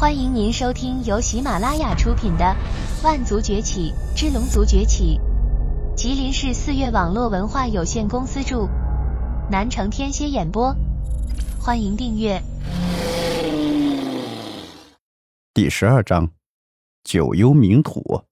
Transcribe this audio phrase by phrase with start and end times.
[0.00, 2.56] 欢迎您收听由喜马拉雅出品的
[3.04, 5.20] 《万族崛起之龙族崛起》，
[5.94, 8.66] 吉林市四月网络文化有限公司著，
[9.50, 10.74] 南城天蝎演播。
[11.60, 12.42] 欢迎订阅。
[15.52, 16.30] 第十二章，
[17.04, 18.22] 九幽冥土。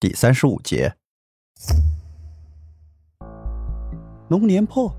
[0.00, 0.94] 第三十五节，
[4.28, 4.90] 龙年破。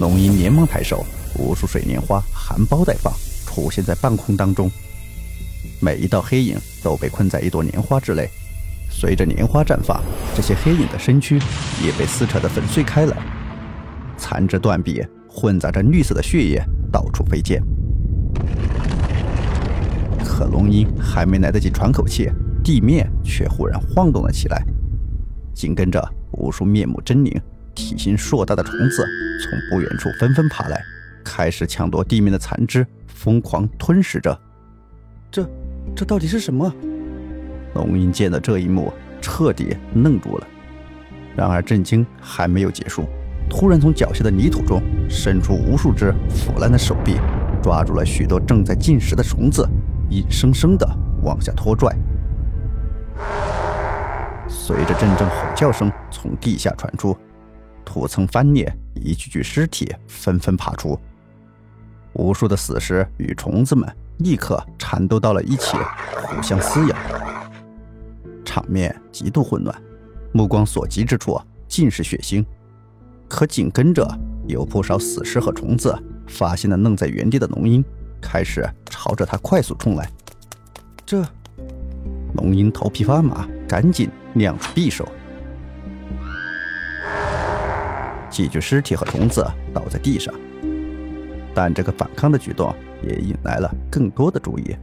[0.00, 1.04] 龙吟连忙抬手，
[1.38, 3.12] 无数水莲花含苞待放。
[3.48, 4.70] 出现在半空当中，
[5.80, 8.28] 每一道黑影都被困在一朵莲花之内。
[8.90, 10.02] 随着莲花绽放，
[10.36, 11.38] 这些黑影的身躯
[11.82, 13.16] 也被撕扯得粉碎开来，
[14.18, 17.62] 残肢断臂混杂着绿色的血液到处飞溅。
[20.22, 22.30] 可龙吟还没来得及喘口气，
[22.62, 24.62] 地面却忽然晃动了起来，
[25.54, 27.40] 紧跟着无数面目狰狞、
[27.74, 29.06] 体型硕大的虫子
[29.40, 30.82] 从不远处纷纷爬来，
[31.24, 32.86] 开始抢夺地面的残肢。
[33.18, 34.40] 疯狂吞噬着，
[35.28, 35.44] 这
[35.96, 36.72] 这到底是什么？
[37.74, 40.46] 龙吟见的这一幕，彻底愣住了。
[41.34, 43.06] 然而震惊还没有结束，
[43.50, 47.16] 突然从脚下的泥土中伸出无数只腐烂的手臂，
[47.60, 49.68] 抓住了许多正在进食的虫子，
[50.10, 50.88] 硬生生的
[51.24, 51.92] 往下拖拽。
[54.48, 57.16] 随着阵阵吼叫声从地下传出，
[57.84, 60.96] 土层翻裂，一具具尸体纷纷爬出。
[62.18, 63.88] 无数的死尸与虫子们
[64.18, 65.76] 立刻缠斗到了一起，
[66.26, 66.96] 互相撕咬，
[68.44, 69.82] 场面极度混乱。
[70.32, 72.44] 目光所及之处尽是血腥，
[73.28, 74.06] 可紧跟着
[74.46, 75.96] 有不少死尸和虫子
[76.26, 77.82] 发现了愣在原地的龙鹰，
[78.20, 80.10] 开始朝着他快速冲来。
[81.06, 81.24] 这，
[82.34, 85.08] 龙鹰头皮发麻，赶紧亮出匕首。
[88.28, 90.34] 几具尸体和虫子倒在地上。
[91.58, 94.76] 但这个反抗的举动也引来了更多的注意。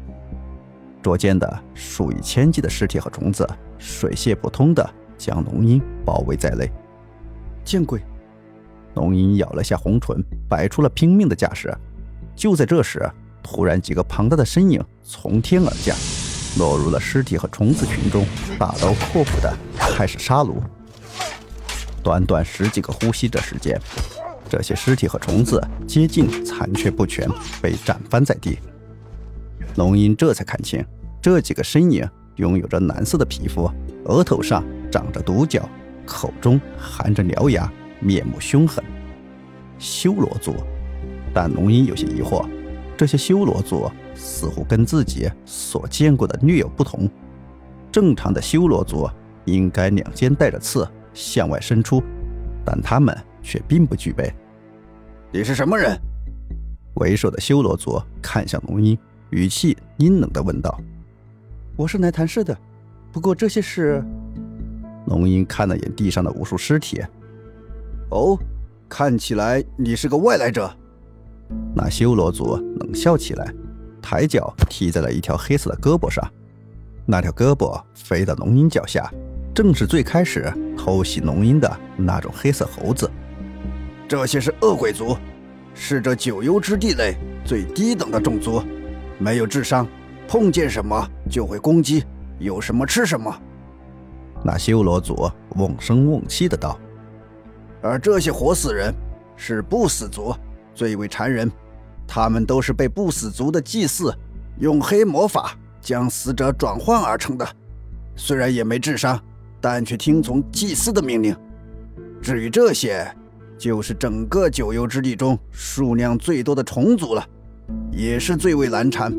[1.01, 3.47] 捉奸的数以千计的尸体和虫子
[3.79, 6.69] 水泄不通的将龙鹰包围在内。
[7.63, 8.01] 见鬼！
[8.95, 11.73] 龙鹰咬了下红唇，摆出了拼命的架势。
[12.35, 13.09] 就在这时，
[13.41, 15.95] 突然几个庞大的身影从天而降，
[16.59, 18.25] 落入了尸体和虫子群中，
[18.59, 20.55] 大刀阔斧的开始杀戮。
[22.03, 23.79] 短短十几个呼吸的时间。
[24.47, 27.27] 这些尸体和虫子接近残缺不全，
[27.61, 28.59] 被斩翻在地。
[29.75, 30.85] 龙吟这才看清，
[31.21, 33.69] 这几个身影拥有着蓝色的皮肤，
[34.05, 35.67] 额头上长着独角，
[36.05, 38.83] 口中含着獠牙，面目凶狠。
[39.79, 40.53] 修罗族，
[41.33, 42.45] 但龙吟有些疑惑，
[42.95, 47.09] 这些修罗族似乎跟自己所见过的略有不同。
[47.91, 49.09] 正常的修罗族
[49.45, 52.01] 应该两肩带着刺向外伸出，
[52.63, 53.17] 但他们。
[53.45, 54.33] 却并不具备。
[55.31, 55.95] 你是什么人？
[56.95, 58.97] 为首的修罗族看向龙吟，
[59.29, 60.79] 语气阴冷的问道
[61.77, 62.57] ：“我是来谈事的，
[63.11, 64.01] 不过这些事……”
[65.07, 67.01] 龙吟看了眼地上的无数尸体，
[68.09, 68.39] 哦，
[68.89, 70.73] 看起来你是个外来者。
[71.75, 73.53] 那修罗族冷笑起来，
[74.01, 76.25] 抬脚踢在了一条黑色的胳膊上，
[77.05, 79.11] 那条胳膊飞到龙吟脚下，
[79.53, 83.07] 正是最开始偷袭龙吟的那种黑色猴子。
[84.07, 85.17] 这些是恶鬼族，
[85.73, 88.61] 是这九幽之地内最低等的种族，
[89.17, 89.87] 没有智商，
[90.27, 92.03] 碰见什么就会攻击，
[92.37, 93.35] 有什么吃什么。
[94.43, 96.79] 那修罗族瓮声瓮气的道。
[97.81, 98.93] 而这些活死人
[99.35, 100.35] 是不死族，
[100.75, 101.51] 最为残忍，
[102.07, 104.15] 他们都是被不死族的祭祀
[104.59, 107.47] 用黑魔法将死者转换而成的，
[108.15, 109.19] 虽然也没智商，
[109.59, 111.35] 但却听从祭司的命令。
[112.21, 113.11] 至于这些。
[113.57, 117.25] 就是整个九幽之地中数量最多的虫族了，
[117.91, 119.13] 也是最为难缠，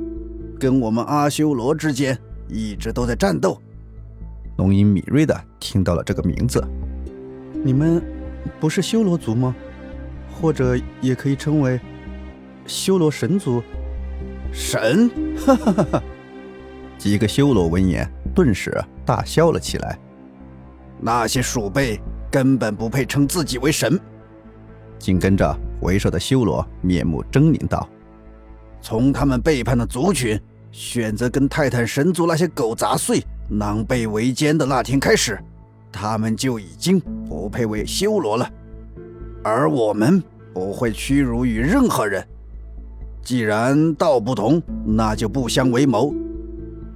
[0.58, 3.60] 跟我们阿修罗之间一直都在战斗。
[4.58, 6.62] 龙吟敏锐的听到了这个名字，
[7.64, 8.02] 你们
[8.60, 9.54] 不是修罗族吗？
[10.38, 11.80] 或者也可以称为
[12.66, 13.62] 修罗神族？
[14.52, 15.10] 神？
[15.36, 16.02] 哈哈哈哈！
[16.98, 18.72] 几个修罗闻言顿时
[19.04, 19.98] 大笑了起来。
[21.00, 22.00] 那些鼠辈
[22.30, 23.98] 根本不配称自己为神。
[24.98, 27.88] 紧跟着，为首的修罗面目狰狞道
[28.82, 30.40] ：“从他们背叛的族群，
[30.72, 35.38] 选择跟泰坦神族那些狗杂碎狼狈为奸的那天开始，
[35.92, 36.98] 他们就已经
[37.28, 38.50] 不配为修罗了。
[39.44, 40.22] 而我们
[40.52, 42.26] 不会屈辱于任何人。
[43.22, 46.14] 既然道不同，那就不相为谋。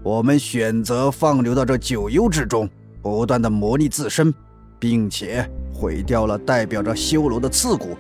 [0.02, 2.68] 我们选择放流到这九幽之中，
[3.02, 4.32] 不断的磨砺自身。”
[4.80, 5.46] 并且
[5.80, 7.96] 毁掉了代表着修罗的刺骨。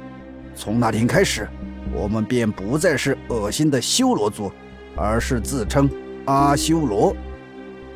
[0.54, 1.48] 从那天开始，
[1.94, 4.52] 我们便不再是恶心的修罗族，
[4.94, 5.88] 而是自称
[6.26, 7.16] 阿修罗。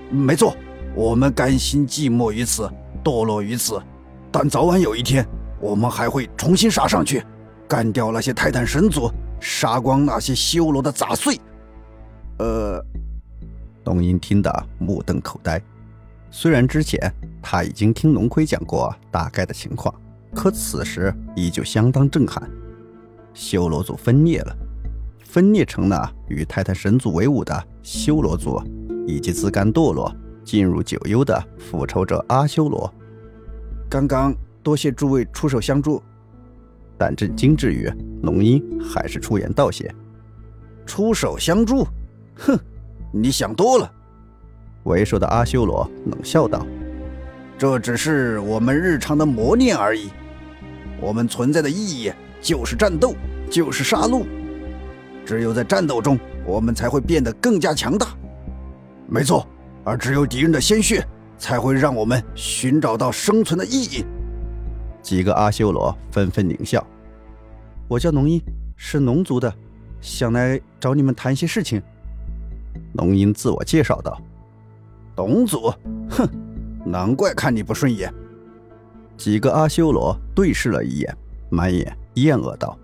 [0.09, 0.57] 没错，
[0.95, 2.67] 我们甘心寂寞于此，
[3.05, 3.79] 堕落于此，
[4.33, 5.27] 但早晚有一天，
[5.61, 7.23] 我们还会重新杀上去，
[7.69, 11.39] 干掉那些泰坦神族，杀光那些修罗的杂碎。
[12.39, 12.83] 呃，
[13.85, 15.61] 龙吟听得目瞪口呆。
[16.37, 16.99] 虽然之前
[17.41, 19.95] 他已经听龙盔讲过大概的情况，
[20.35, 22.51] 可此时依旧相当震撼。
[23.33, 24.57] 修罗族分裂了，
[25.21, 28.61] 分裂成了与泰坦神族为伍的修罗族，
[29.07, 30.13] 以及自甘堕落
[30.45, 32.93] 进入九幽的复仇者阿修罗。
[33.89, 36.03] 刚刚多谢诸位出手相助，
[36.99, 37.89] 但震惊之余，
[38.25, 39.89] 龙吟还是出言道谢
[40.85, 41.87] ：“出手相助？
[42.35, 42.59] 哼，
[43.13, 43.89] 你想多了。”
[44.85, 46.65] 为首的阿修罗冷笑道
[47.59, 50.11] ：“这只是我们日常的磨练而已。
[51.01, 53.15] 我们存在的意义就是战斗，
[53.51, 54.25] 就是杀戮。
[55.25, 58.09] 只有在战斗中，我们才会变得更加强大。
[59.07, 59.47] 没错，
[59.85, 61.07] 而只有敌人的鲜血，
[61.39, 64.05] 才会让我们寻找到生存的意义。”
[65.01, 66.87] 几个阿修罗纷纷狞笑
[67.89, 68.43] ：“我叫龙一，
[68.77, 69.53] 是龙族的，
[70.03, 71.83] 想来找你们谈些事情。”
[72.95, 74.21] 龙吟自我介绍道。
[75.17, 75.73] 龙族，
[76.11, 76.29] 哼，
[76.85, 78.13] 难怪看你不顺眼。
[79.17, 81.17] 几个阿修罗对视了一眼，
[81.49, 82.77] 满眼厌恶道：“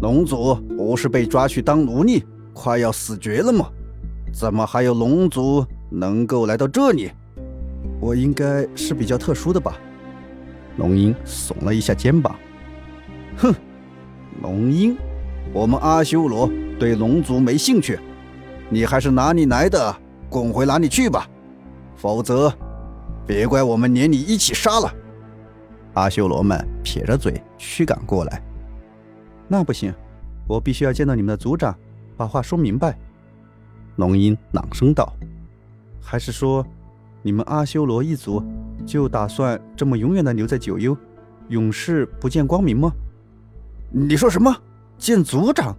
[0.00, 2.24] 龙族不是被抓去当奴隶，
[2.54, 3.68] 快要死绝了吗？
[4.32, 7.10] 怎么还有龙族能够来到这里？
[8.00, 9.76] 我应该是比较特殊的吧？”
[10.78, 12.36] 龙鹰耸了一下肩膀
[13.36, 13.52] ：“哼，
[14.42, 14.96] 龙鹰，
[15.52, 16.48] 我们阿修罗
[16.78, 17.98] 对龙族没兴趣，
[18.70, 19.94] 你还是哪里来的，
[20.30, 21.26] 滚回哪里去吧。”
[21.96, 22.52] 否则，
[23.26, 24.92] 别怪我们连你一起杀了。
[25.94, 28.42] 阿修罗们撇着嘴驱赶过来。
[29.46, 29.92] 那不行，
[30.48, 31.76] 我必须要见到你们的族长，
[32.16, 32.98] 把话说明白。
[33.96, 35.12] 龙吟朗声道
[36.00, 36.66] ：“还是说，
[37.20, 38.42] 你们阿修罗一族
[38.86, 40.96] 就打算这么永远的留在九幽，
[41.48, 42.90] 永世不见光明吗？”
[43.92, 44.56] 你说什么？
[44.96, 45.76] 见族长？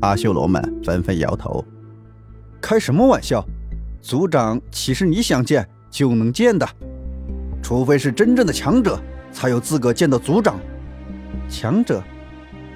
[0.00, 1.64] 阿修罗们纷纷摇头。
[2.60, 3.44] 开什么玩笑？
[4.00, 6.66] 族长岂是你想见就能见的？
[7.62, 8.98] 除非是真正的强者，
[9.32, 10.58] 才有资格见到族长。
[11.48, 12.02] 强者？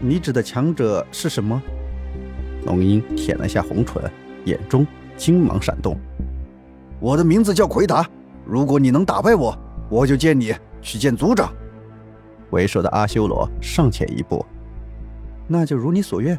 [0.01, 1.61] 你指的强者是什么？
[2.67, 4.03] 龙鹰舔了下红唇，
[4.45, 4.87] 眼中
[5.17, 5.97] 金芒闪动。
[7.01, 8.05] 我的名字叫奎达，
[8.45, 9.57] 如果你能打败我，
[9.89, 11.53] 我就见你去见族长。
[12.51, 14.45] 为首的阿修罗上前一步，
[15.47, 16.39] 那就如你所愿。